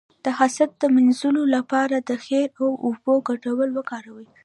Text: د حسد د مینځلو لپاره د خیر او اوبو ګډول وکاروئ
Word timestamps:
د 0.25 0.27
حسد 0.37 0.69
د 0.81 0.83
مینځلو 0.95 1.43
لپاره 1.55 1.95
د 1.99 2.11
خیر 2.25 2.49
او 2.61 2.69
اوبو 2.85 3.13
ګډول 3.27 3.69
وکاروئ 3.73 4.27